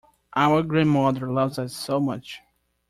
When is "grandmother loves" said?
0.63-1.59